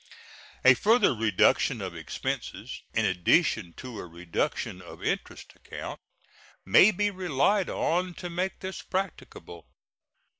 A 0.65 0.73
further 0.73 1.13
reduction 1.13 1.79
of 1.79 1.95
expenses, 1.95 2.81
in 2.91 3.05
addition 3.05 3.73
to 3.73 3.99
a 3.99 4.05
reduction 4.07 4.81
of 4.81 5.03
interest 5.03 5.53
account, 5.55 5.99
may 6.65 6.89
be 6.89 7.11
relied 7.11 7.69
on 7.69 8.15
to 8.15 8.27
make 8.27 8.61
this 8.61 8.81
practicable. 8.81 9.67